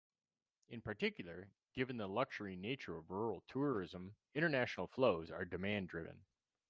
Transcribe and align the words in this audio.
In 0.69 0.81
particular, 0.81 1.51
given 1.73 1.97
the 1.97 2.07
luxury 2.09 2.55
nature 2.55 2.97
of 2.97 3.11
rural 3.11 3.43
tourism, 3.47 4.15
international 4.33 4.87
flows 4.87 5.29
are 5.29 5.45
demand-driven. 5.45 6.25